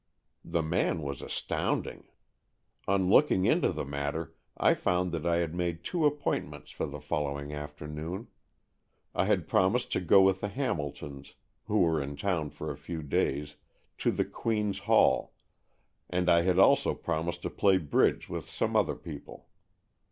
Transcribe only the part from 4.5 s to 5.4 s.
I found that I